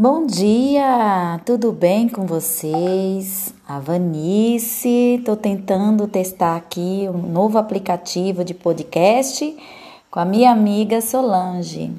[0.00, 3.52] Bom dia, tudo bem com vocês?
[3.66, 9.56] A Vanice, estou tentando testar aqui um novo aplicativo de podcast
[10.08, 11.90] com a minha amiga Solange.